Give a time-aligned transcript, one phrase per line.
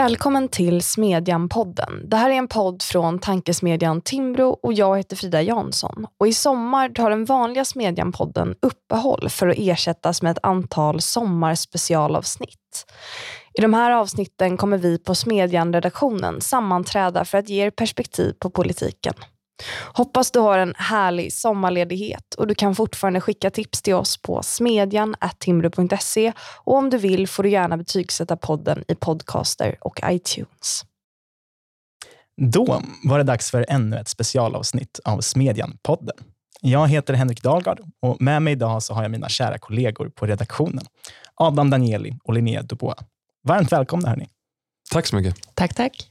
[0.00, 2.08] Välkommen till Smedjan-podden.
[2.08, 6.06] Det här är en podd från tankesmedjan Timbro och jag heter Frida Jansson.
[6.18, 12.86] Och I sommar tar den vanliga Smedjan-podden uppehåll för att ersättas med ett antal sommarspecialavsnitt.
[13.54, 18.50] I de här avsnitten kommer vi på Smedjan-redaktionen sammanträda för att ge er perspektiv på
[18.50, 19.14] politiken.
[19.94, 24.42] Hoppas du har en härlig sommarledighet och du kan fortfarande skicka tips till oss på
[24.42, 26.32] smedjan.timbro.se
[26.64, 30.84] och om du vill får du gärna betygsätta podden i Podcaster och iTunes.
[32.36, 36.16] Då var det dags för ännu ett specialavsnitt av Smedjan-podden.
[36.60, 40.26] Jag heter Henrik Dahlgard och med mig idag så har jag mina kära kollegor på
[40.26, 40.84] redaktionen.
[41.34, 42.98] Adam Danieli och Linnea Dubois.
[43.42, 44.28] Varmt välkomna hörni.
[44.92, 45.54] Tack så mycket.
[45.54, 46.10] Tack, tack.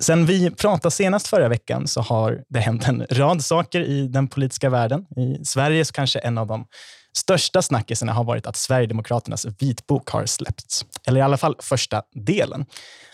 [0.00, 4.28] Sen vi pratade senast förra veckan så har det hänt en rad saker i den
[4.28, 5.00] politiska världen.
[5.16, 6.66] I Sverige så kanske en av de
[7.16, 10.84] största snackisarna har varit att Sverigedemokraternas vitbok har släppts.
[11.06, 12.66] Eller i alla fall första delen.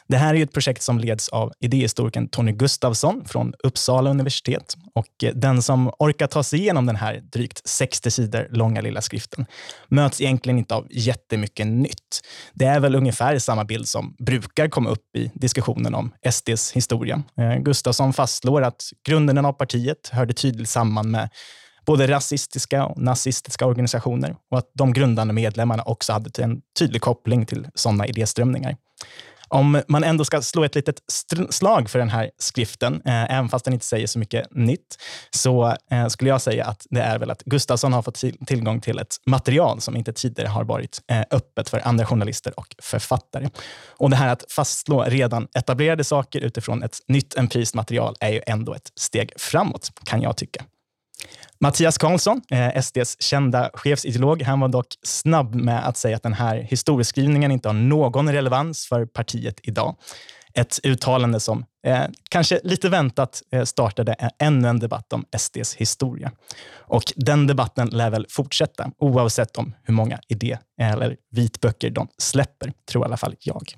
[0.09, 4.77] Det här är ett projekt som leds av idéhistorikern Tony Gustavsson från Uppsala universitet.
[4.95, 9.01] Och eh, den som orkar ta sig igenom den här drygt 60 sidor långa lilla
[9.01, 9.47] skriften
[9.89, 12.21] möts egentligen inte av jättemycket nytt.
[12.53, 17.23] Det är väl ungefär samma bild som brukar komma upp i diskussionen om SDs historia.
[17.39, 21.29] Eh, Gustavsson fastslår att grunden av partiet hörde tydligt samman med
[21.87, 27.47] både rasistiska och nazistiska organisationer och att de grundande medlemmarna också hade en tydlig koppling
[27.47, 28.77] till sådana idéströmningar.
[29.49, 30.97] Om man ändå ska slå ett litet
[31.51, 34.99] slag för den här skriften, eh, även fast den inte säger så mycket nytt,
[35.31, 38.99] så eh, skulle jag säga att det är väl att Gustafsson har fått tillgång till
[38.99, 43.49] ett material som inte tidigare har varit eh, öppet för andra journalister och författare.
[43.89, 48.41] Och det här att fastslå redan etablerade saker utifrån ett nytt empiriskt material är ju
[48.47, 50.65] ändå ett steg framåt, kan jag tycka.
[51.61, 56.33] Mattias Karlsson, eh, SDs kända chefsideolog, han var dock snabb med att säga att den
[56.33, 59.97] här historieskrivningen inte har någon relevans för partiet idag.
[60.55, 66.33] Ett uttalande som eh, kanske lite väntat eh, startade ännu en debatt om SDs historia.
[66.77, 72.73] Och den debatten lär väl fortsätta oavsett om hur många idé eller vitböcker de släpper,
[72.91, 73.75] tror i alla fall jag.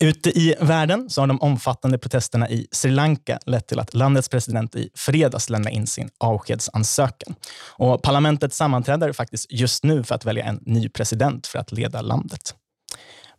[0.00, 4.28] Ute i världen så har de omfattande protesterna i Sri Lanka lett till att landets
[4.28, 7.34] president i fredags lämnade in sin avskedsansökan.
[7.76, 12.02] Och parlamentet sammanträder faktiskt just nu för att välja en ny president för att leda
[12.02, 12.54] landet.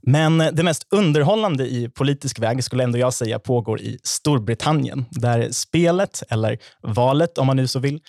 [0.01, 5.51] Men det mest underhållande i politisk väg skulle ändå jag säga pågår i Storbritannien, där
[5.51, 7.99] spelet, eller valet om man nu så vill,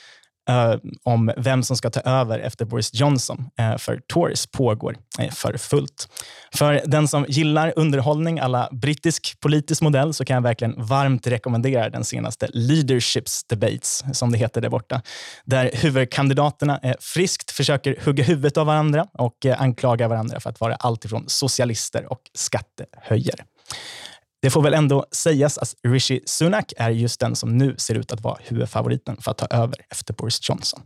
[0.49, 5.31] Eh, om vem som ska ta över efter Boris Johnson eh, för Tories pågår eh,
[5.31, 6.09] för fullt.
[6.55, 11.91] För den som gillar underhållning alla brittisk politisk modell så kan jag verkligen varmt rekommendera
[11.91, 15.03] den senaste Leaderships Debates, som det heter där borta,
[15.45, 21.25] där huvudkandidaterna friskt försöker hugga huvudet av varandra och anklaga varandra för att vara alltifrån
[21.27, 23.45] socialister och skattehöjare.
[24.43, 28.13] Det får väl ändå sägas att Rishi Sunak är just den som nu ser ut
[28.13, 30.83] att vara huvudfavoriten för att ta över efter Boris Johnson.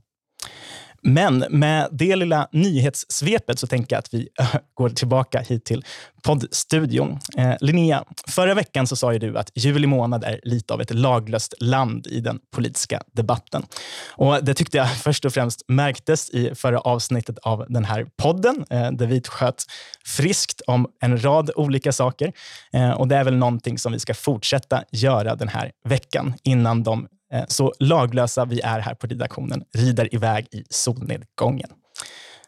[1.06, 5.84] Men med det lilla nyhetssvepet så tänker jag att vi eh, går tillbaka hit till
[6.22, 7.18] poddstudion.
[7.36, 10.94] Eh, Linnea, förra veckan så sa ju du att juli månad är lite av ett
[10.94, 13.66] laglöst land i den politiska debatten.
[14.10, 18.64] Och Det tyckte jag först och främst märktes i förra avsnittet av den här podden,
[18.70, 19.64] eh, där vi sköt
[20.04, 22.32] friskt om en rad olika saker.
[22.72, 26.82] Eh, och Det är väl någonting som vi ska fortsätta göra den här veckan innan
[26.82, 27.08] de
[27.48, 31.70] så laglösa vi är här på redaktionen rider iväg i solnedgången.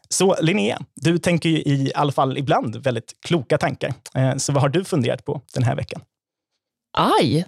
[0.09, 3.95] Så Linnea, du tänker ju i alla fall ibland väldigt kloka tankar.
[4.15, 6.01] Eh, så vad har du funderat på den här veckan?
[6.99, 7.47] Aj!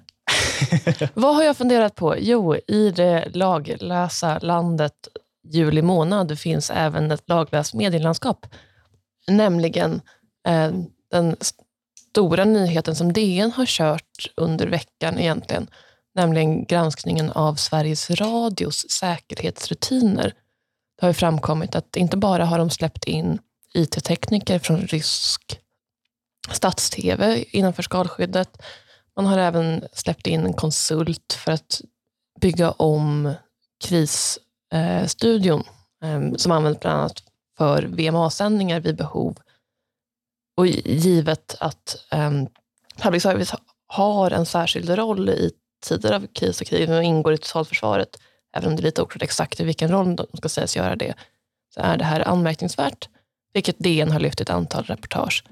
[1.14, 2.14] vad har jag funderat på?
[2.18, 5.08] Jo, i det laglösa landet
[5.52, 8.46] juli månad finns även ett laglöst medielandskap.
[9.28, 10.00] Nämligen
[10.48, 10.70] eh,
[11.10, 11.36] den
[12.10, 15.66] stora nyheten som DN har kört under veckan egentligen
[16.18, 20.34] nämligen granskningen av Sveriges Radios säkerhetsrutiner.
[20.98, 23.38] Det har ju framkommit att inte bara har de släppt in
[23.74, 25.60] IT-tekniker från rysk
[26.50, 28.62] stats-tv innanför skalskyddet,
[29.16, 31.80] man har även släppt in en konsult för att
[32.40, 33.34] bygga om
[33.84, 35.64] krisstudion
[36.02, 37.22] eh, som används bland annat
[37.58, 39.38] för VMA-sändningar vid behov.
[40.56, 42.30] Och givet att eh,
[43.02, 43.54] public service
[43.86, 48.20] har en särskild roll i tider av kris och krig och ingår i totalförsvaret,
[48.56, 51.14] även om det är lite oklart exakt i vilken roll de ska sägas göra det,
[51.74, 53.08] så är det här anmärkningsvärt,
[53.52, 55.44] vilket DN har lyft i ett antal reportage.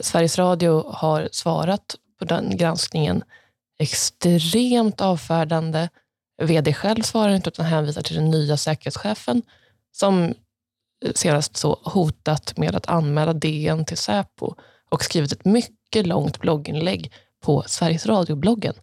[0.00, 3.22] Sveriges Radio har svarat på den granskningen
[3.78, 5.88] extremt avfärdande.
[6.42, 9.42] VD själv svarar inte utan hänvisar till den nya säkerhetschefen
[9.92, 10.34] som
[11.14, 14.54] senast så hotat med att anmäla DN till Säpo
[14.90, 17.12] och skrivit ett mycket långt blogginlägg
[17.42, 18.74] på Sveriges Radio-bloggen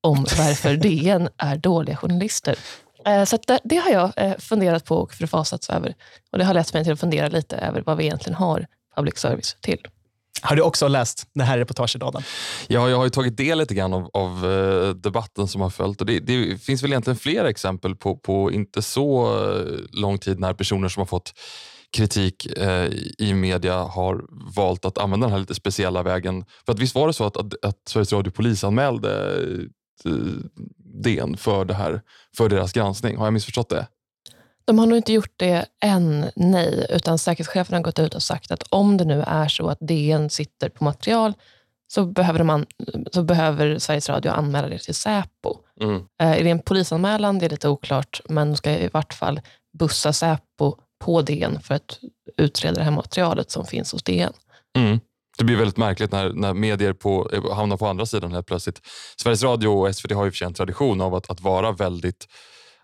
[0.00, 2.58] om varför DN är dåliga journalister.
[3.06, 5.94] Eh, så det, det, har jag eh, funderat på och förfasats över.
[6.32, 8.66] Och det har lett mig till att fundera lite över vad vi egentligen har
[8.96, 9.78] public service till.
[10.42, 12.22] Har du också läst det här reportaget, Adam?
[12.66, 16.00] Ja, jag har ju tagit del lite grann av, av uh, debatten som har följt.
[16.00, 19.38] Och det, det, finns väl egentligen flera exempel på, på inte så
[19.92, 21.32] lång tid när personer som har fått
[21.96, 22.86] kritik uh,
[23.18, 24.24] i media har
[24.56, 26.44] valt att använda den här lite speciella vägen.
[26.66, 29.42] För att Visst var det så att, att, att Sveriges Radio polisanmälde
[31.04, 32.02] DN för, det här,
[32.36, 33.16] för deras granskning?
[33.16, 33.86] Har jag missförstått det?
[34.64, 36.86] De har nog inte gjort det än, nej.
[36.90, 40.30] Utan säkerhetschefen har gått ut och sagt att om det nu är så att DN
[40.30, 41.32] sitter på material
[41.92, 42.66] så behöver, man,
[43.12, 45.56] så behöver Sveriges Radio anmäla det till Säpo.
[45.80, 45.96] Mm.
[45.96, 47.38] Eh, är det en polisanmälan?
[47.38, 49.40] Det är lite oklart, men de ska i vart fall
[49.78, 51.98] bussa Säpo på DN för att
[52.36, 54.32] utreda det här materialet som finns hos DN.
[54.76, 55.00] Mm.
[55.38, 58.80] Det blir väldigt märkligt när, när medier på, eh, hamnar på andra sidan helt plötsligt.
[59.16, 62.26] Sveriges Radio och SVT har ju för en tradition av att, att vara väldigt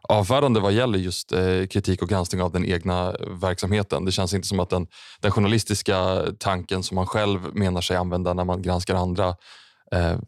[0.09, 4.05] avfärdande vad gäller just eh, kritik och granskning av den egna verksamheten.
[4.05, 4.87] Det känns inte som att den,
[5.21, 9.29] den journalistiska tanken som man själv menar sig använda när man granskar andra
[9.93, 10.19] eh,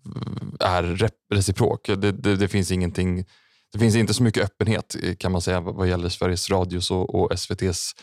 [0.60, 1.86] är reciprok.
[1.86, 3.24] Det, det, det, finns ingenting,
[3.72, 7.14] det finns inte så mycket öppenhet eh, kan man säga vad gäller Sveriges Radios och,
[7.14, 7.94] och SVTs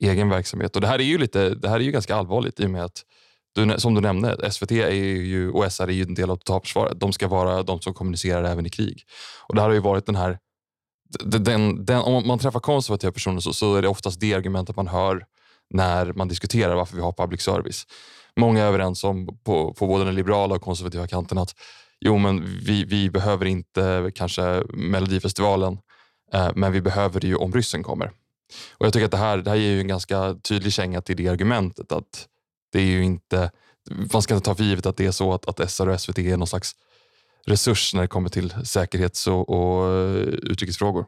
[0.00, 0.76] egen verksamhet.
[0.76, 2.84] Och Det här är ju, lite, det här är ju ganska allvarligt i och med
[2.84, 3.02] att
[3.56, 7.00] du, som du nämnde, SVT är ju, och SR är ju en del av totalförsvaret.
[7.00, 9.02] De ska vara de som kommunicerar även i krig.
[9.48, 10.38] Och Det här har ju varit den här
[11.20, 14.88] den, den, om man träffar konservativa personer så, så är det oftast det argumentet man
[14.88, 15.24] hör
[15.70, 17.86] när man diskuterar varför vi har public service.
[18.36, 21.54] Många är överens om på, på både den liberala och konservativa kanten att
[22.00, 25.78] jo, men vi, vi behöver inte kanske Melodifestivalen,
[26.32, 28.06] eh, men vi behöver det ju om ryssen kommer.
[28.78, 31.16] Och Jag tycker att det här, det här ger ju en ganska tydlig känga till
[31.16, 32.26] det argumentet att
[32.72, 33.50] det är ju inte,
[34.12, 36.18] man ska inte ta för givet att det är så att, att SR och SVT
[36.18, 36.72] är någon slags
[37.46, 41.06] resurs när det kommer till säkerhets och, och eh, utrikesfrågor.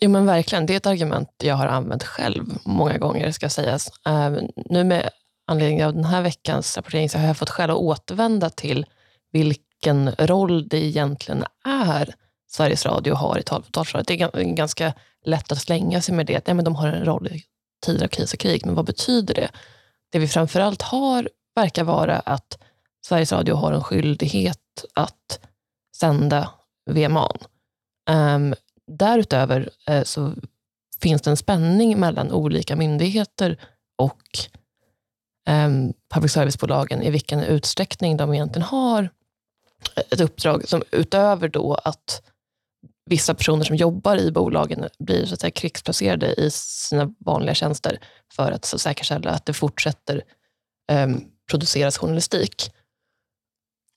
[0.00, 3.90] Jo men verkligen, det är ett argument jag har använt själv många gånger ska sägas.
[4.08, 5.10] Uh, nu med
[5.46, 8.86] anledning av den här veckans rapportering så har jag fått skäl att återvända till
[9.32, 12.14] vilken roll det egentligen är
[12.50, 14.06] Sveriges Radio har i totalförsvaret.
[14.06, 14.92] Det är ganska
[15.24, 16.48] lätt att slänga sig med det.
[16.48, 17.42] Ja, men de har en roll i
[17.86, 19.50] tider av kris och krig, men vad betyder det?
[20.10, 22.58] Det vi framförallt har verkar vara att
[23.06, 25.40] Sveriges Radio har en skyldighet att
[25.96, 26.50] sända
[26.90, 27.30] VMA.
[27.30, 28.54] Um, ehm,
[28.86, 30.34] därutöver uh, så
[31.02, 33.60] finns det en spänning mellan olika myndigheter
[33.98, 34.22] och
[35.48, 39.08] um, public service-bolagen i vilken utsträckning de egentligen har
[40.10, 42.22] ett uppdrag som utöver då att
[43.10, 47.98] vissa personer som jobbar i bolagen blir så att säga, krigsplacerade i sina vanliga tjänster
[48.32, 50.22] för att så säkerställa att det fortsätter
[50.92, 52.70] um, produceras journalistik.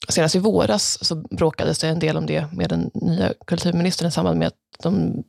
[0.09, 4.11] Senast i våras så bråkades det en del om det med den nya kulturministern i
[4.11, 5.23] samband med att de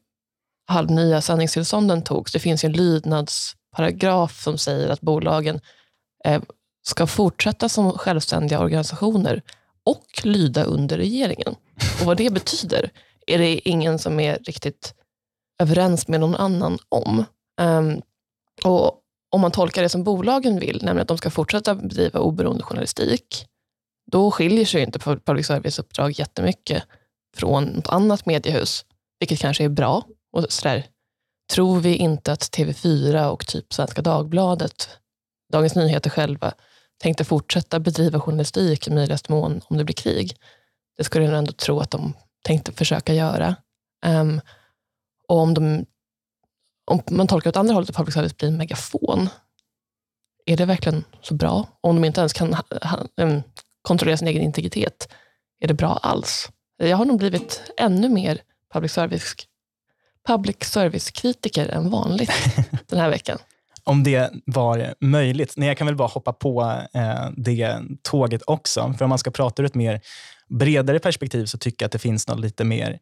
[0.66, 2.32] halvnya sändningstillstånden togs.
[2.32, 5.60] Det finns en lydnadsparagraf som säger att bolagen
[6.24, 6.42] eh,
[6.82, 9.42] ska fortsätta som självständiga organisationer
[9.84, 11.54] och lyda under regeringen.
[12.00, 12.90] Och vad det betyder
[13.26, 14.94] är det ingen som är riktigt
[15.62, 17.24] överens med någon annan om.
[17.60, 18.02] Um,
[18.64, 22.62] och Om man tolkar det som bolagen vill, nämligen att de ska fortsätta bedriva oberoende
[22.62, 23.46] journalistik,
[24.10, 26.82] då skiljer sig inte public service-uppdrag jättemycket
[27.36, 28.84] från något annat mediehus,
[29.18, 30.02] vilket kanske är bra.
[30.32, 30.86] Och sådär.
[31.52, 34.88] Tror vi inte att TV4 och typ Svenska Dagbladet,
[35.52, 36.52] Dagens Nyheter själva,
[37.02, 40.36] tänkte fortsätta bedriva journalistik i möjligaste mån om det blir krig?
[40.96, 43.56] Det skulle jag ändå tro att de tänkte försöka göra.
[44.06, 44.40] Um,
[45.28, 45.86] och om, de,
[46.90, 49.28] om man tolkar åt andra hållet att public service blir en megafon,
[50.46, 51.66] är det verkligen så bra?
[51.80, 52.62] Om de inte ens kan ha,
[53.16, 53.42] um,
[53.82, 55.08] kontrollera sin egen integritet,
[55.60, 56.50] är det bra alls?
[56.76, 58.40] Jag har nog blivit ännu mer
[58.72, 59.34] public service
[60.26, 62.32] public service-kritiker än vanligt
[62.86, 63.38] den här veckan.
[63.84, 65.54] Om det var möjligt.
[65.56, 68.94] Nej, jag kan väl bara hoppa på eh, det tåget också.
[68.98, 70.00] För om man ska prata ur ett mer
[70.50, 72.98] bredare perspektiv så tycker jag att det finns något lite mer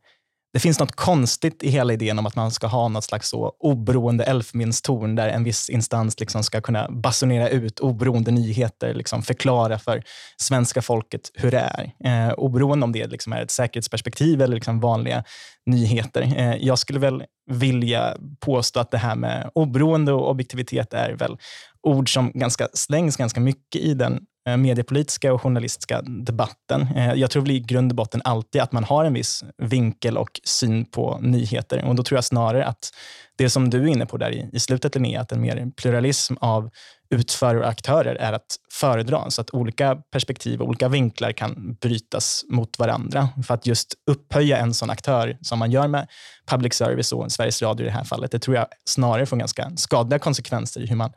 [0.53, 3.53] det finns något konstigt i hela idén om att man ska ha något slags så
[3.59, 9.79] oberoende Elfenbenstorn där en viss instans liksom ska kunna basunera ut oberoende nyheter, liksom förklara
[9.79, 10.03] för
[10.37, 11.93] svenska folket hur det är.
[12.05, 15.25] Eh, oberoende om det liksom är ett säkerhetsperspektiv eller liksom vanliga
[15.67, 16.23] nyheter.
[16.37, 21.37] Eh, jag skulle väl vilja påstå att det här med oberoende och objektivitet är väl
[21.83, 26.89] ord som ganska slängs ganska mycket i den eh, mediepolitiska och journalistiska debatten.
[26.97, 30.19] Eh, jag tror väl i grund och botten alltid att man har en viss vinkel
[30.19, 31.85] och syn på nyheter.
[31.85, 32.91] Och Då tror jag snarare att
[33.37, 36.71] det som du är inne på där i, slutet, Linnea, att en mer pluralism av
[37.11, 42.45] utförare och aktörer är att föredra, så att olika perspektiv och olika vinklar kan brytas
[42.49, 43.29] mot varandra.
[43.47, 46.09] För att just upphöja en sån aktör som man gör med
[46.47, 49.73] public service och Sveriges Radio i det här fallet, det tror jag snarare får ganska
[49.77, 51.13] skadliga konsekvenser i hur man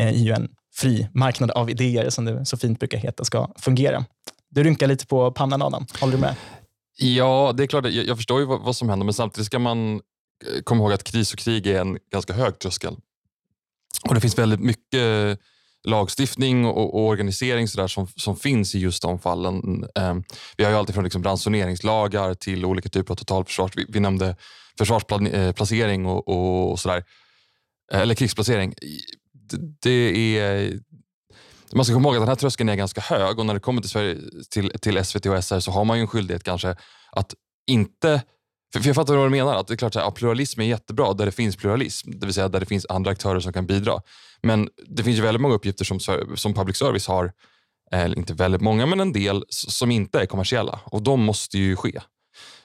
[0.00, 4.04] eh, i en fri marknad av idéer, som det så fint brukar heta, ska fungera.
[4.48, 6.34] Du rynkar lite på pannan Adam, håller du med?
[6.98, 7.84] Ja, det är klart.
[7.84, 10.92] Jag, jag förstår ju vad, vad, som händer, men samtidigt ska man eh, komma ihåg
[10.92, 12.96] att kris och krig är en ganska hög tröskel.
[14.08, 15.38] Och Det finns väldigt mycket
[15.86, 19.86] lagstiftning och, och organisering så där som, som finns i just de fallen.
[19.94, 20.24] Ehm,
[20.56, 23.70] vi har ju alltid från liksom ransoneringslagar till olika typer av totalförsvar.
[23.76, 24.36] Vi, vi nämnde
[24.78, 27.04] försvarsplacering eh, och, och, och sådär.
[27.92, 28.74] Eller krigsplacering.
[29.82, 30.80] Det, är
[31.72, 33.80] man ska komma ihåg att den här tröskeln är ganska hög och när det kommer
[33.80, 34.16] till, Sverige,
[34.50, 36.76] till, till SVT och SR så har man ju en skyldighet kanske
[37.12, 37.34] att
[37.66, 38.22] inte
[38.72, 39.54] för jag fattar vad du menar.
[39.54, 42.48] Att det är klart att pluralism är jättebra där det finns pluralism, det vill säga
[42.48, 44.00] där det finns andra aktörer som kan bidra.
[44.42, 46.00] Men det finns ju väldigt många uppgifter som,
[46.36, 47.32] som public service har,
[47.92, 51.76] eller inte väldigt många, men en del som inte är kommersiella och de måste ju
[51.76, 52.00] ske.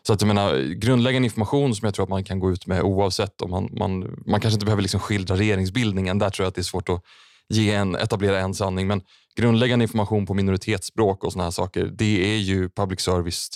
[0.07, 2.81] Så att jag menar, grundläggande information som jag tror att man kan gå ut med
[2.81, 6.19] oavsett om man, man, man kanske inte behöver liksom skildra regeringsbildningen.
[6.19, 7.03] Där tror jag att det är svårt att
[7.49, 8.87] ge en, etablera en sanning.
[8.87, 9.01] Men
[9.35, 13.49] grundläggande information på minoritetsspråk och såna här saker, det är ju public service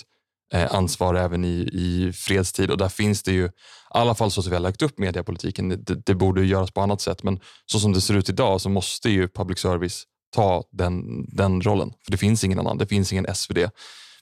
[0.52, 2.70] eh, ansvar även i, i fredstid.
[2.70, 3.50] Och där finns det ju, i
[3.90, 7.00] alla fall så som vi har lagt upp mediepolitiken, det, det borde göras på annat
[7.00, 7.22] sätt.
[7.22, 11.62] Men så som det ser ut idag så måste ju public service ta den, den
[11.62, 11.92] rollen.
[12.04, 12.78] För det finns ingen annan.
[12.78, 13.58] Det finns ingen SvD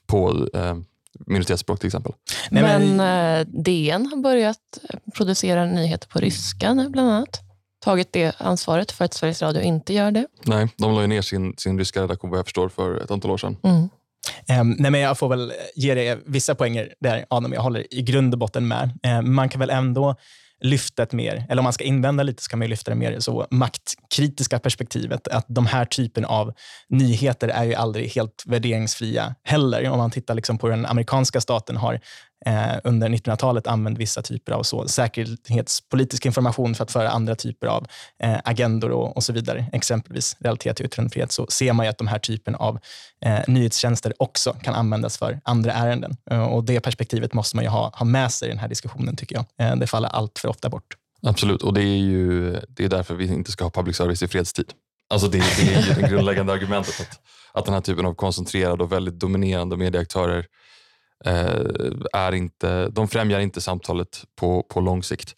[0.07, 0.75] på eh,
[1.27, 2.13] minoritetsspråk till exempel.
[2.51, 4.57] men, men eh, DN har börjat
[5.13, 7.41] producera nyheter på ryska nu bland annat
[7.85, 10.27] tagit det ansvaret för att Sveriges Radio inte gör det.
[10.43, 13.31] Nej, de la ju ner sin, sin ryska redaktion vad jag förstår för ett antal
[13.31, 13.57] år sedan.
[13.63, 13.89] Mm.
[14.61, 17.53] Um, nej men jag får väl ge dig vissa poänger där, Adam.
[17.53, 18.99] Jag håller i grund och botten med.
[19.19, 20.15] Um, man kan väl ändå
[20.61, 23.47] lyftet mer, eller om man ska invända lite, så kan man lyfta det mer så
[23.51, 25.27] maktkritiska perspektivet.
[25.27, 26.53] Att de här typen av
[26.89, 29.89] nyheter är ju aldrig helt värderingsfria heller.
[29.89, 31.99] Om man tittar liksom på den amerikanska staten har
[32.45, 37.67] eh, under 1900-talet använt vissa typer av så, säkerhetspolitisk information för att föra andra typer
[37.67, 37.87] av
[38.23, 41.97] eh, agendor och, och, så vidare, exempelvis relaterat till yttrandefrihet, så ser man ju att
[41.97, 42.79] de här typen av
[43.25, 46.17] eh, nyhetstjänster också kan användas för andra ärenden.
[46.31, 49.15] Eh, och Det perspektivet måste man ju ha, ha med sig i den här diskussionen,
[49.15, 49.45] tycker jag.
[49.67, 50.97] Eh, det faller allt för ofta bort.
[51.21, 54.27] Absolut, och det är ju det är därför vi inte ska ha public service i
[54.27, 54.71] fredstid.
[55.09, 57.19] Alltså det, det är ju det grundläggande argumentet att,
[57.53, 60.45] att den här typen av koncentrerade och väldigt dominerande medieaktörer Eh,
[61.25, 61.61] Eh,
[62.13, 65.35] är inte, de främjar inte samtalet på, på lång sikt.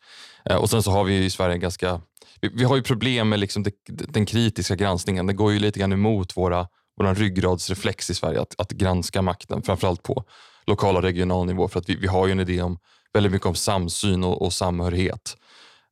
[0.49, 2.01] Eh, och Sen så har vi i Sverige ganska
[2.41, 5.27] vi, vi har ju problem med liksom det, den kritiska granskningen.
[5.27, 6.67] Det går ju lite grann emot våra,
[6.97, 10.23] vår ryggradsreflex i Sverige att, att granska makten, framförallt på
[10.67, 11.67] lokal och regional nivå.
[11.67, 12.79] För att vi, vi har ju en idé om
[13.13, 15.37] väldigt mycket om samsyn och, och samhörighet.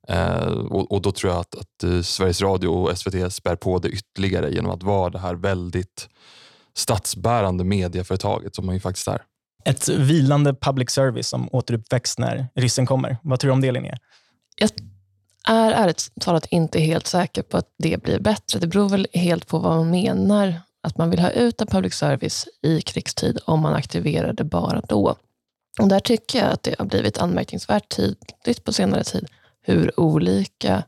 [0.08, 3.78] Eh, och, och, Då tror jag att, att eh, Sveriges Radio och SVT spär på
[3.78, 6.08] det ytterligare genom att vara det här väldigt
[6.74, 9.22] statsbärande medieföretaget som man ju faktiskt är
[9.66, 13.16] ett vilande public service som återuppväcks när ryssen kommer.
[13.22, 13.98] Vad tror du om det, Linnea?
[14.56, 14.70] Jag
[15.48, 18.58] är ärligt talat inte helt säker på att det blir bättre.
[18.58, 21.94] Det beror väl helt på vad man menar att man vill ha ut en public
[21.94, 25.16] service i krigstid om man aktiverar det bara då.
[25.80, 29.28] Och där tycker jag att det har blivit anmärkningsvärt tydligt på senare tid
[29.62, 30.82] hur olika,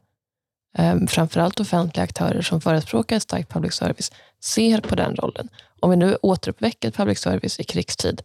[0.79, 4.13] eh, framförallt offentliga aktörer som förespråkar ett starkt public service,
[4.45, 5.49] ser på den rollen.
[5.81, 8.23] Om vi nu återuppväcker public service i krigstid,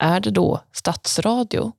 [0.00, 1.72] är det då statsradio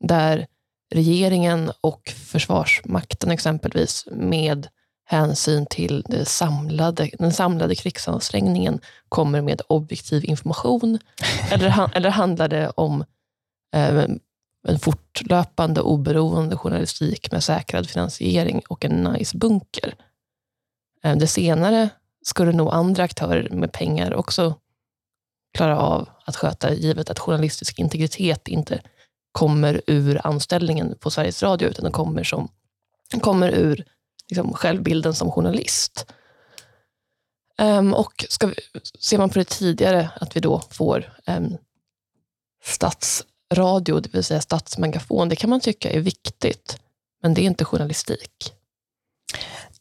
[0.00, 0.46] där
[0.90, 4.68] regeringen och Försvarsmakten exempelvis med
[5.04, 10.98] hänsyn till det samlade, den samlade krigsansträngningen kommer med objektiv information?
[11.50, 13.04] eller, eller handlar det om
[13.74, 14.04] eh,
[14.68, 19.94] en fortlöpande oberoende journalistik med säkrad finansiering och en nice bunker?
[21.02, 21.88] Eh, det senare
[22.22, 24.54] skulle nog andra aktörer med pengar också
[25.54, 28.80] klara av att sköta, givet att journalistisk integritet inte
[29.32, 32.48] kommer ur anställningen på Sveriges Radio, utan den kommer, som,
[33.20, 33.84] kommer ur
[34.28, 36.06] liksom, självbilden som journalist.
[37.58, 38.54] Um, och ska vi,
[39.00, 41.56] ser man på det tidigare, att vi då får um,
[42.64, 46.80] statsradio, det vill säga statsmegafon, det kan man tycka är viktigt,
[47.22, 48.54] men det är inte journalistik.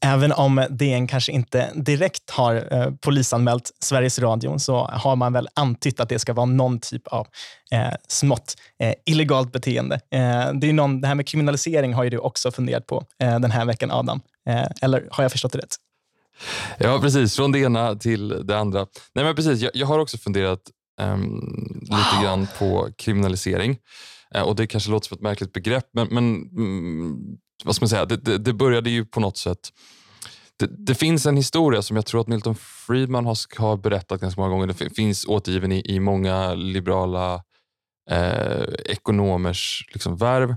[0.06, 5.48] Även om DN kanske inte direkt har eh, polisanmält Sveriges Radio så har man väl
[5.54, 7.28] antytt att det ska vara någon typ av
[7.72, 9.96] eh, smått eh, illegalt beteende.
[9.96, 13.40] Eh, det, är någon, det här med kriminalisering har ju du också funderat på eh,
[13.40, 14.22] den här veckan, Adam.
[14.50, 15.76] Eh, eller har jag förstått det rätt?
[16.78, 17.36] Ja, precis.
[17.36, 18.88] Från det ena till det andra.
[19.16, 19.62] Nej, men precis.
[19.62, 20.62] Jag, jag har också funderat
[21.02, 23.78] um, lite grann på kriminalisering.
[24.36, 27.90] Eh, och Det kanske låter som ett märkligt begrepp, men, men mm, vad ska man
[27.90, 29.60] säga, det, det, det, började ju på något sätt
[30.60, 34.42] det, det, finns en historia som jag tror att Milton Friedman har, har berättat ganska
[34.42, 34.68] många gånger.
[34.68, 37.44] Det finns återgiven i, i många liberala
[38.10, 40.56] eh, ekonomers liksom, värv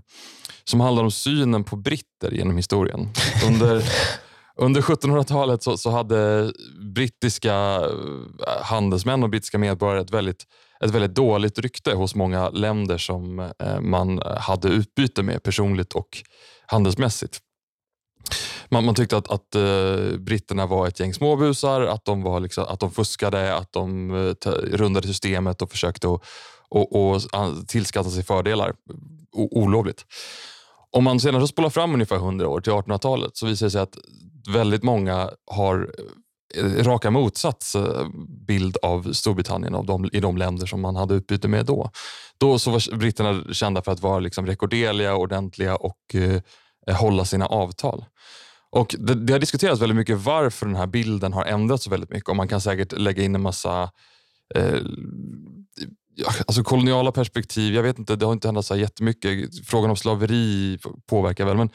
[0.64, 3.08] som handlar om synen på britter genom historien.
[3.46, 3.82] Under,
[4.56, 6.52] under 1700-talet så, så, hade
[6.94, 10.44] brittiska eh, handelsmän och brittiska medborgare ett väldigt,
[10.84, 16.22] ett väldigt dåligt rykte hos många länder som eh, man hade utbyte med personligt och
[16.66, 17.40] handelsmässigt.
[18.68, 22.64] Man, man tyckte att, att uh, britterna var ett gäng småbusar, att de, var liksom,
[22.64, 26.22] att de fuskade, att de uh, rundade systemet och försökte att
[26.68, 27.22] och, och
[27.68, 28.74] tillskatta sig fördelar
[29.32, 30.06] o, olovligt.
[30.90, 33.98] Om man sedan spolar fram ungefär 100 år till 1800-talet så visar det sig att
[34.54, 35.94] väldigt många har
[36.54, 38.06] Eh, raka motsats eh,
[38.46, 41.90] bild av Storbritannien av de, i de länder som man hade utbyte med då.
[42.38, 47.46] Då så var britterna kända för att vara liksom rekorderliga, ordentliga och eh, hålla sina
[47.46, 48.04] avtal.
[48.70, 52.10] Och det, det, har diskuterats väldigt mycket varför den här bilden har ändrats så väldigt
[52.10, 53.90] mycket och man kan säkert lägga in en massa
[54.54, 54.80] eh,
[56.46, 57.74] alltså koloniala perspektiv.
[57.74, 59.66] Jag vet inte, det har inte hänt så jättemycket.
[59.66, 61.70] Frågan om slaveri påverkar väl, men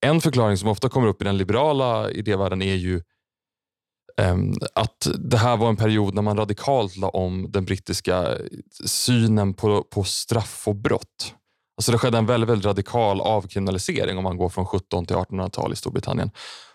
[0.00, 3.02] en förklaring som ofta kommer upp i den liberala idévärlden är ju
[4.18, 8.36] Ehm, att det här var en period när man radikalt la om den brittiska
[8.86, 11.34] synen på, på straff och brott.
[11.76, 15.72] Alltså det skedde en väldigt, väldigt radikal avkriminalisering om man går från 17 till 1800-tal
[15.72, 16.30] i Storbritannien.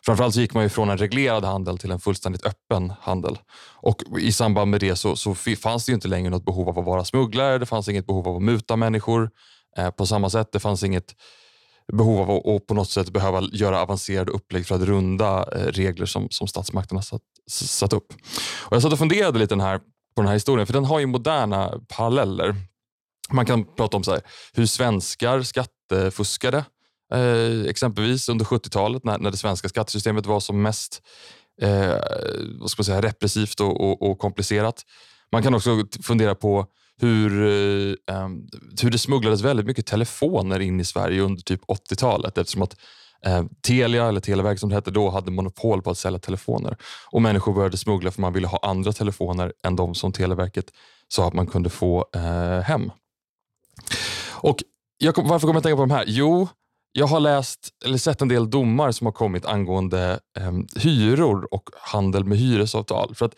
[0.06, 3.38] Framförallt så gick man ju från en reglerad handel till en fullständigt öppen handel.
[3.76, 6.86] Och I samband med det så, så fanns det inte längre något behov av att
[6.86, 7.58] vara smugglare.
[7.58, 9.30] Det fanns inget behov av att muta människor
[9.78, 10.52] eh, på samma sätt.
[10.52, 11.16] Det fanns inget
[11.92, 15.66] behov av att, att på något sätt behöva göra avancerade upplägg för att runda eh,
[15.66, 18.14] regler som, som statsmakterna satt, satt upp.
[18.66, 19.78] Och jag satt och funderade lite här,
[20.16, 22.56] på den här historien, för den har ju moderna paralleller.
[23.32, 24.22] Man kan prata om så här,
[24.54, 26.66] hur svenskar skattefuskade.
[27.14, 31.02] Eh, exempelvis under 70-talet när, när det svenska skattesystemet var som mest
[31.62, 31.96] eh,
[32.60, 34.86] vad ska man säga, repressivt och, och, och, komplicerat.
[35.32, 36.68] Man kan också fundera på
[37.02, 38.30] hur, eh, eh,
[38.82, 42.76] hur det smugglades väldigt mycket telefoner in i Sverige under typ 80-talet eftersom att
[43.26, 46.78] eh, Telia, eller Televerket som det hette då, hade monopol på att sälja telefoner.
[47.12, 50.66] Och Människor började smuggla för man ville ha andra telefoner än de som Televerket
[51.08, 52.92] sa att man kunde få eh, hem.
[54.32, 54.58] Och
[54.98, 56.06] jag, varför kommer jag att tänka på de här?
[56.08, 56.48] Jo,
[56.92, 61.70] jag har läst eller sett en del domar som har kommit angående eh, hyror och
[61.82, 63.16] handel med hyresavtal.
[63.16, 63.36] För att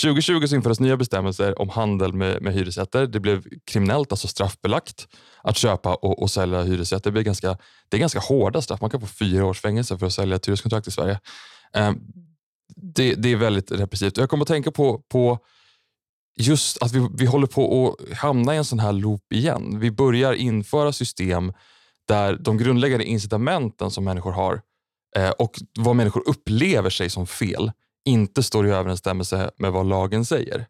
[0.00, 3.06] 2020 så infördes nya bestämmelser om handel med, med hyresrätter.
[3.06, 5.08] Det blev kriminellt, alltså straffbelagt,
[5.42, 7.10] att köpa och, och sälja hyresrätter.
[7.10, 8.80] Det, blir ganska, det är ganska hårda straff.
[8.80, 11.20] Man kan få fyra års fängelse för att sälja ett hyreskontrakt i Sverige.
[11.74, 11.92] Eh,
[12.76, 14.16] det, det, är väldigt repressivt.
[14.16, 15.38] Jag kommer att tänka på, på
[16.38, 19.80] just att vi, vi håller på att hamna i en sån här loop igen.
[19.80, 21.52] Vi börjar införa system
[22.08, 24.60] där de grundläggande incitamenten som människor har
[25.16, 27.72] eh, och vad människor upplever sig som fel
[28.04, 30.66] inte står i överensstämmelse med vad lagen säger.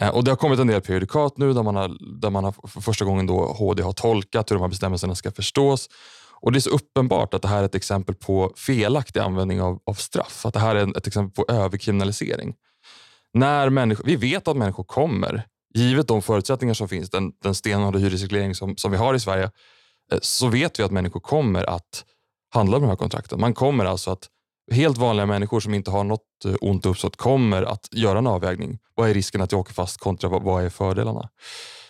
[0.00, 2.68] Eh, och Det har kommit en del prejudikat nu där man, har, där man har
[2.68, 5.88] för första gången då HD har tolkat hur de här bestämmelserna ska förstås.
[6.40, 9.78] Och Det är så uppenbart att det här är ett exempel på felaktig användning av,
[9.86, 10.46] av straff.
[10.46, 12.54] Att det här är ett exempel på överkriminalisering.
[13.32, 17.98] När människor, vi vet att människor kommer, givet de förutsättningar som finns, den, den stenhårda
[17.98, 19.50] hyresreglering som, som vi har i Sverige,
[20.12, 22.04] eh, så vet vi att människor kommer att
[22.54, 23.40] handla med de här kontrakten.
[23.40, 24.28] Man kommer alltså att,
[24.70, 28.78] helt vanliga människor som inte har något eh, ont uppsåt kommer att göra en avvägning.
[28.94, 31.28] Vad är risken att jag åker fast kontra vad, vad är fördelarna?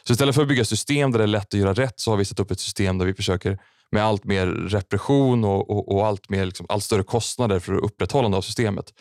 [0.07, 2.17] Så istället för att bygga system där det är lätt att göra rätt så har
[2.17, 3.59] vi satt upp ett system där vi försöker
[3.91, 8.37] med allt mer repression och, och, och allt, mer, liksom, allt större kostnader för upprätthållande
[8.37, 8.93] av systemet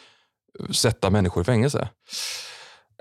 [0.60, 1.90] eh, sätta människor i fängelse.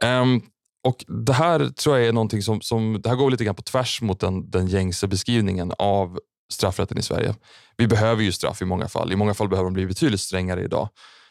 [0.03, 0.43] Um,
[0.85, 3.63] och Det här tror jag är någonting som, som det här går lite grann på
[3.63, 6.19] tvärs mot den, den gängse beskrivningen av
[6.53, 7.35] straffrätten i Sverige.
[7.77, 9.13] Vi behöver ju straff i många fall.
[9.13, 10.89] I många fall behöver de bli betydligt strängare idag.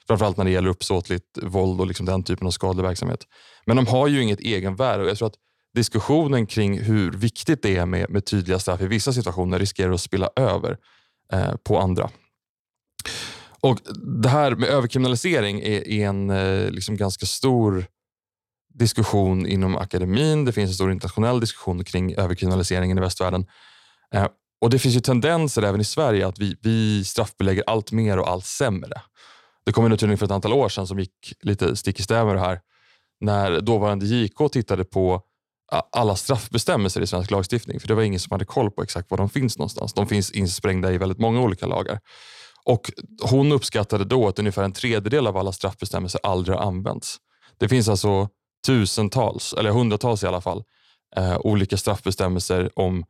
[0.08, 3.20] Framförallt när det gäller uppsåtligt våld och liksom den typen av skadlig verksamhet.
[3.66, 5.36] Men de har ju inget egenvärde och jag tror att
[5.76, 10.02] diskussionen kring hur viktigt det är med, med tydliga straff i vissa situationer riskerar att
[10.02, 10.78] spilla över
[11.34, 12.10] eh, på andra.
[13.60, 13.80] Och
[14.22, 17.86] Det här med överkriminalisering är, är en eh, liksom ganska stor
[18.74, 20.46] diskussion inom akademin.
[20.46, 23.46] Det finns en stor internationell diskussion kring överkriminaliseringen i västvärlden.
[24.14, 24.28] Eh,
[24.66, 28.30] och Det finns ju tendenser även i Sverige att vi, vi straffbelägger allt mer och
[28.30, 29.02] allt sämre.
[29.66, 32.26] Det kom en utredning för ett antal år sedan som gick lite stick i stäv
[32.26, 32.60] med det här.
[33.20, 35.22] När dåvarande JK tittade på
[35.92, 37.80] alla straffbestämmelser i svensk lagstiftning.
[37.80, 39.94] För det var ingen som hade koll på exakt var de finns någonstans.
[39.94, 42.00] De finns insprängda i väldigt många olika lagar.
[42.64, 47.18] Och Hon uppskattade då att ungefär en tredjedel av alla straffbestämmelser aldrig har använts.
[47.58, 48.30] Det finns alltså
[48.68, 50.64] tusentals, eller hundratals i alla fall,
[51.16, 53.06] eh, olika straffbestämmelser om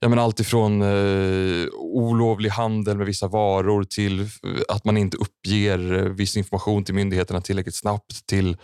[0.00, 4.26] ja, men allt ifrån eh, olovlig handel med vissa varor till eh,
[4.68, 8.56] att man inte uppger eh, viss information till myndigheterna tillräckligt snabbt till,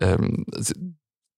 [0.00, 0.18] eh,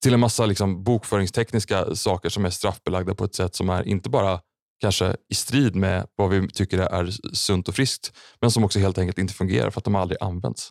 [0.03, 4.11] till en massa liksom, bokföringstekniska saker som är straffbelagda på ett sätt som är inte
[4.11, 4.41] bara
[4.81, 8.99] kanske i strid med vad vi tycker är sunt och friskt, men som också helt
[8.99, 10.71] enkelt inte fungerar för att de aldrig används.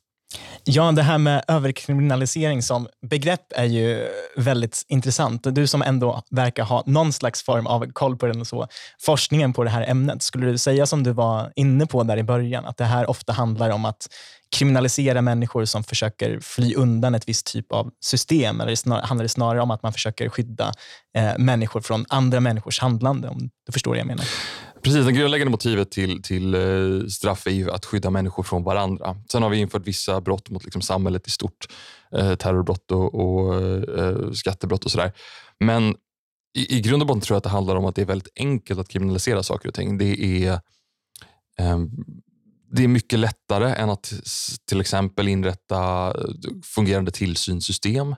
[0.63, 5.56] Ja, det här med överkriminalisering som begrepp är ju väldigt intressant.
[5.56, 8.67] Du som ändå verkar ha någon slags form av koll på den och så,
[9.02, 10.24] forskningen på det här ämnet.
[10.24, 13.34] Skulle du säga som du var inne på där i början, att det här ofta
[13.34, 14.08] handlar om att
[14.56, 18.62] kriminalisera människor som försöker fly undan ett visst typ av system?
[18.62, 20.74] Eller snar, handlar det snarare om att man försöker skydda
[21.17, 23.28] eh, människor från andra människors handlande?
[23.28, 24.26] Om du förstår vad jag menar.
[24.86, 29.17] Precis, det grundläggande motivet till, till eh, straff är ju att skydda människor från varandra.
[29.32, 31.67] Sen har vi infört vissa brott mot liksom samhället i stort.
[32.12, 33.56] Eh, terrorbrott och, och
[34.00, 35.12] eh, skattebrott och sådär.
[35.60, 35.95] Men
[36.58, 38.34] i, i grund och botten tror jag att det handlar om att det är väldigt
[38.36, 39.98] enkelt att kriminalisera saker och ting.
[39.98, 40.52] Det är,
[41.60, 41.80] eh,
[42.71, 44.13] det är mycket lättare än att
[44.67, 46.13] till exempel inrätta eh,
[46.63, 48.15] fungerande tillsynssystem.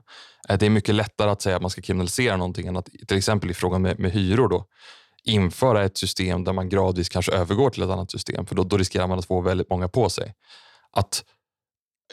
[0.49, 3.17] Eh, det är mycket lättare att säga att man ska kriminalisera någonting än att till
[3.17, 4.65] exempel i frågan med, med hyror då,
[5.27, 8.45] införa ett system där man gradvis kanske övergår till ett annat system.
[8.45, 10.33] För då, då riskerar man att få väldigt många på sig.
[10.91, 11.23] Att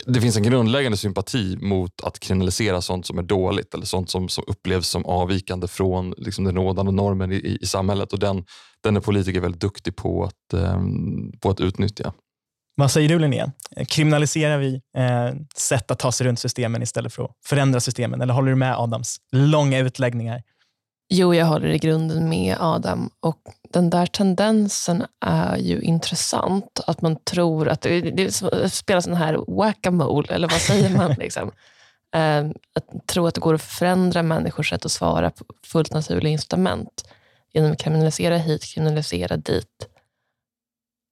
[0.06, 4.28] det finns en grundläggande sympati mot att kriminalisera sånt som är dåligt eller sånt som,
[4.28, 8.12] som upplevs som avvikande från liksom, den rådande normen i, i, i samhället.
[8.12, 8.44] Och den,
[8.82, 10.80] den är politiker väldigt duktig på att, eh,
[11.40, 12.12] på att utnyttja.
[12.76, 13.52] Vad säger du Linnea?
[13.88, 18.20] Kriminaliserar vi eh, sätt att ta sig runt systemen istället för att förändra systemen?
[18.20, 20.42] Eller håller du med Adams långa utläggningar?
[21.08, 23.10] Jo, jag håller i grunden med Adam.
[23.20, 23.38] Och
[23.70, 26.80] Den där tendensen är ju intressant.
[26.86, 28.32] Att man tror att det, det
[28.70, 31.12] spelar sån här whack-a-mole, eller vad säger man?
[31.18, 31.52] liksom.
[32.14, 36.32] Eh, att tro att det går att förändra människors sätt att svara på fullt naturliga
[36.32, 37.08] incitament
[37.52, 39.88] genom att kriminalisera hit, kriminalisera dit.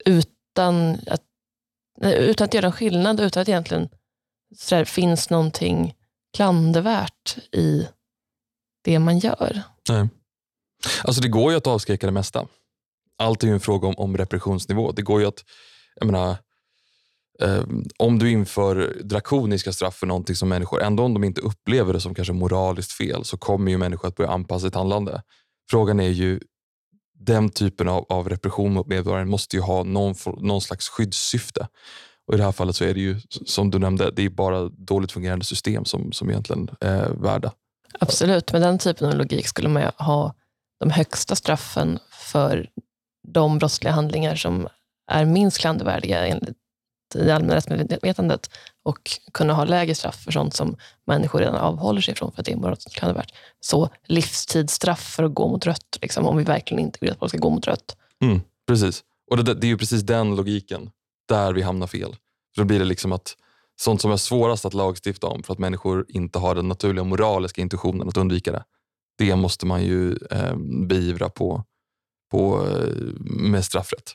[0.04, 1.22] Utan att,
[2.02, 3.88] utan att göra en skillnad, utan att egentligen
[4.56, 5.94] så där, finns någonting
[6.36, 7.88] klandervärt i
[8.84, 9.62] det man gör.
[9.88, 10.08] Nej.
[11.04, 12.46] Alltså det går ju att avskräcka det mesta.
[13.18, 14.92] Allt är ju en fråga om, om repressionsnivå.
[14.92, 15.44] Det går ju att,
[15.94, 16.36] jag menar,
[17.40, 17.64] eh,
[17.98, 22.00] om du inför drakoniska straff för någonting som människor, ändå om de inte upplever det
[22.00, 25.22] som kanske moraliskt fel, så kommer ju människor att börja anpassa sitt handlande.
[25.70, 26.40] Frågan är ju,
[27.18, 31.68] den typen av, av repression mot medborgaren måste ju ha någon, någon slags skyddssyfte.
[32.26, 34.68] Och I det här fallet så är det ju, som du nämnde, det är bara
[34.68, 37.52] dåligt fungerande system som, som egentligen eh, är värda
[38.00, 40.34] Absolut, med den typen av logik skulle man ju ha
[40.80, 42.70] de högsta straffen för
[43.28, 44.68] de brottsliga handlingar som
[45.10, 46.56] är minst klandervärdiga enligt
[47.14, 48.50] det allmänna rättsmedvetandet
[48.82, 50.76] och kunna ha lägre straff för sånt som
[51.06, 53.34] människor redan avhåller sig från för att det är moraliskt klandervärt.
[53.60, 57.30] Så livstidsstraff för att gå mot rött, liksom, om vi verkligen inte vill att folk
[57.30, 57.96] ska gå mot rött.
[58.22, 59.04] Mm, precis.
[59.30, 60.90] Och det, det är ju precis den logiken
[61.28, 62.16] där vi hamnar fel.
[62.54, 63.36] För då blir det liksom att
[63.82, 67.62] sånt som är svårast att lagstifta om för att människor inte har den naturliga moraliska
[67.62, 68.64] intuitionen att undvika det.
[69.18, 70.56] Det måste man ju eh,
[70.88, 71.64] beivra på,
[72.30, 72.88] på, eh,
[73.24, 74.14] med straffrätt.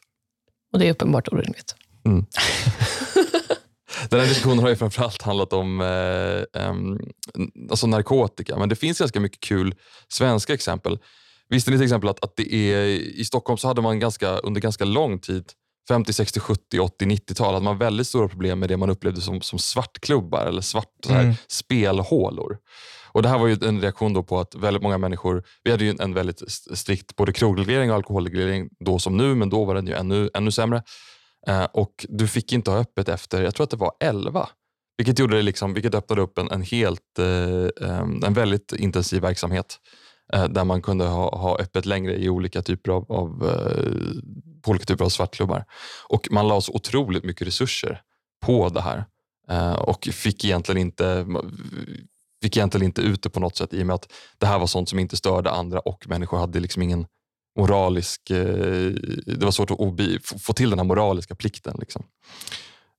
[0.74, 1.76] Och det är uppenbart orimligt.
[2.06, 2.26] Mm.
[4.10, 6.74] Den här diskussionen har ju framförallt handlat om eh, eh,
[7.70, 9.76] alltså narkotika, men det finns ganska mycket kul
[10.08, 11.00] svenska exempel.
[11.50, 12.86] Visste ni till exempel att, att det är,
[13.20, 15.52] i Stockholm så hade man ganska, under ganska lång tid
[15.88, 19.42] 50, 60, 70, 80, 90-tal hade man väldigt stora problem med det man upplevde som,
[19.42, 21.36] som svartklubbar eller svart, här, mm.
[21.48, 22.58] spelhålor.
[23.12, 25.86] Och Det här var ju en reaktion då på att väldigt många människor, vi hade
[25.86, 26.42] ju en väldigt
[26.74, 30.52] strikt både krogreglering och alkoholreglering då som nu, men då var den ju ännu, ännu
[30.52, 30.84] sämre.
[31.48, 34.50] Eh, och Du fick inte ha öppet efter, jag tror att det var 11.
[34.98, 39.80] Vilket, gjorde det liksom, vilket öppnade upp en, en, helt, eh, en väldigt intensiv verksamhet
[40.34, 43.92] eh, där man kunde ha, ha öppet längre i olika typer av, av eh,
[44.68, 45.66] på olika typer av svartklubbar.
[46.10, 48.02] Och man la så otroligt mycket resurser
[48.46, 49.06] på det här
[49.50, 51.26] eh, och fick egentligen inte
[52.42, 54.68] fick egentligen inte ut det på något sätt i och med att det här var
[54.68, 57.08] sånt som inte störde andra och människor hade liksom ingen
[57.60, 58.30] moralisk...
[58.30, 58.92] Eh,
[59.26, 61.78] det var svårt att få till den här moraliska plikten.
[61.80, 62.04] Liksom.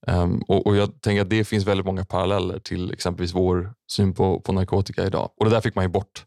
[0.07, 4.15] Um, och, och, Jag tänker att det finns väldigt många paralleller till exempelvis vår syn
[4.15, 5.31] på, på narkotika idag.
[5.37, 6.25] Och Det där fick man ju bort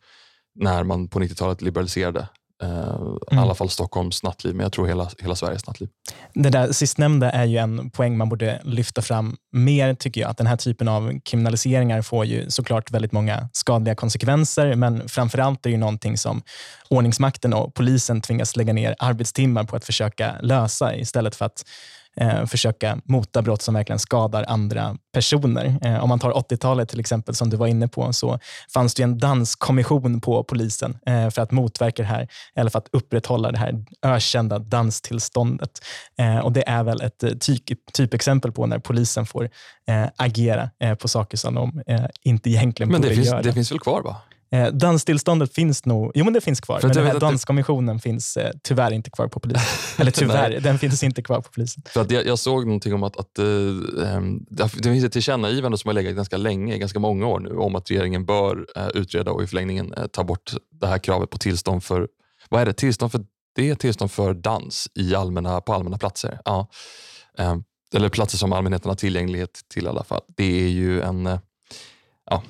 [0.56, 2.28] när man på 90-talet liberaliserade
[2.64, 3.18] Uh, mm.
[3.32, 5.90] I alla fall Stockholms nattliv, men jag tror hela, hela Sveriges nattliv.
[6.34, 10.30] Det där sistnämnda är ju en poäng man borde lyfta fram mer, tycker jag.
[10.30, 15.66] Att den här typen av kriminaliseringar får ju såklart väldigt många skadliga konsekvenser, men framförallt
[15.66, 16.42] är det ju någonting som
[16.90, 21.64] ordningsmakten och polisen tvingas lägga ner arbetstimmar på att försöka lösa istället för att
[22.18, 25.78] eh, försöka mota brott som verkligen skadar andra personer.
[25.82, 28.40] Eh, om man tar 80-talet till exempel, som du var inne på, så
[28.74, 32.88] fanns det en danskommission på polisen eh, för att motverka det här, eller för att
[32.92, 35.80] upprätthålla det här ökända danstillståndet.
[36.18, 39.50] Eh, och Det är väl ett typ, typexempel på när polisen får
[39.88, 41.82] eh, agera eh, på saker som de
[42.24, 43.42] inte egentligen Men borde finns, göra.
[43.42, 44.02] det finns väl kvar?
[44.02, 44.18] va?
[44.56, 48.38] Eh, danstillståndet finns nog, jo men det finns kvar, För men den här danskommissionen finns
[48.38, 49.64] eh, tyvärr inte kvar på polisen.
[49.98, 51.84] Eller tyvärr, den finns inte kvar på polisen.
[51.86, 55.12] För att jag, jag såg någonting om att, att eh, ehm, det det finns ett
[55.12, 58.88] tillkännagivande som har legat ganska länge, ganska många år nu, om att regeringen bör eh,
[58.88, 62.08] utreda och i förlängningen eh, ta bort det här kravet på tillstånd för,
[62.50, 63.22] vad är det, tillstånd för
[63.56, 66.40] det är tillstånd för dans i allmänna, på allmänna platser.
[66.46, 66.70] Ja.
[67.38, 70.22] Ehm, eller platser som allmänheten har tillgänglighet till i alla fall.
[70.28, 71.40] Det är ju en, eh,
[72.30, 72.44] ja,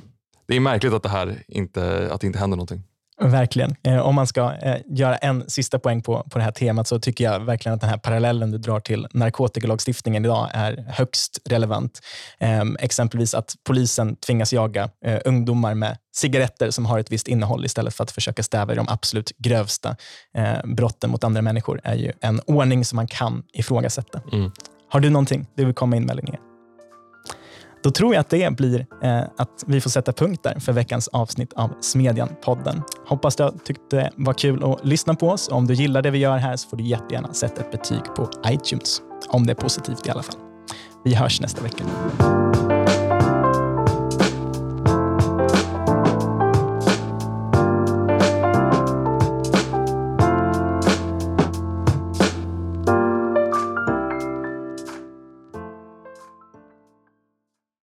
[0.52, 2.84] det är märkligt att det här inte, att inte händer någonting.
[3.22, 3.76] Verkligen.
[3.84, 7.00] Eh, om man ska eh, göra en sista poäng på, på det här temat så
[7.00, 12.00] tycker jag verkligen att den här parallellen du drar till narkotikalagstiftningen idag är högst relevant.
[12.40, 17.66] Eh, exempelvis att polisen tvingas jaga eh, ungdomar med cigaretter som har ett visst innehåll
[17.66, 19.96] istället för att försöka stävja de absolut grövsta
[20.34, 24.22] eh, brotten mot andra människor är ju en ordning som man kan ifrågasätta.
[24.32, 24.52] Mm.
[24.90, 26.51] Har du någonting du vill komma in med, Linnea?
[27.84, 31.08] Då tror jag att det blir eh, att vi får sätta punkt där för veckans
[31.08, 32.82] avsnitt av Smedjan-podden.
[33.08, 35.50] Hoppas du tyckte det var kul att lyssna på oss.
[35.50, 38.30] Om du gillar det vi gör här så får du jättegärna sätta ett betyg på
[38.48, 39.02] iTunes.
[39.30, 40.36] Om det är positivt i alla fall.
[41.04, 41.84] Vi hörs nästa vecka.